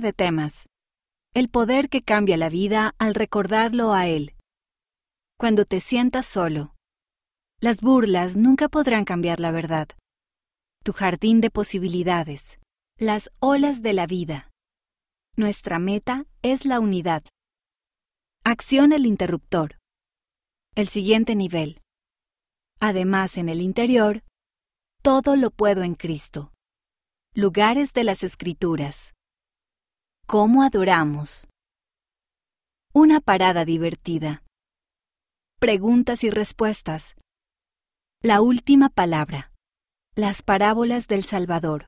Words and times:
De 0.00 0.14
temas. 0.14 0.68
El 1.34 1.50
poder 1.50 1.90
que 1.90 2.00
cambia 2.02 2.38
la 2.38 2.48
vida 2.48 2.94
al 2.98 3.14
recordarlo 3.14 3.92
a 3.92 4.06
Él. 4.06 4.34
Cuando 5.38 5.66
te 5.66 5.80
sientas 5.80 6.24
solo. 6.24 6.74
Las 7.60 7.82
burlas 7.82 8.36
nunca 8.36 8.70
podrán 8.70 9.04
cambiar 9.04 9.38
la 9.38 9.50
verdad. 9.50 9.88
Tu 10.82 10.94
jardín 10.94 11.42
de 11.42 11.50
posibilidades. 11.50 12.58
Las 12.98 13.30
olas 13.38 13.82
de 13.82 13.92
la 13.92 14.06
vida. 14.06 14.50
Nuestra 15.36 15.78
meta 15.78 16.24
es 16.40 16.64
la 16.64 16.80
unidad. 16.80 17.22
Acción 18.44 18.92
el 18.92 19.04
interruptor. 19.04 19.78
El 20.74 20.88
siguiente 20.88 21.34
nivel. 21.34 21.82
Además, 22.80 23.36
en 23.36 23.50
el 23.50 23.60
interior, 23.60 24.24
todo 25.02 25.36
lo 25.36 25.50
puedo 25.50 25.82
en 25.82 25.96
Cristo. 25.96 26.50
Lugares 27.34 27.92
de 27.92 28.04
las 28.04 28.22
Escrituras. 28.22 29.12
¿Cómo 30.32 30.62
adoramos? 30.62 31.46
Una 32.94 33.20
parada 33.20 33.66
divertida. 33.66 34.42
Preguntas 35.60 36.24
y 36.24 36.30
respuestas. 36.30 37.16
La 38.22 38.40
última 38.40 38.88
palabra. 38.88 39.52
Las 40.14 40.40
parábolas 40.40 41.06
del 41.06 41.24
Salvador. 41.24 41.80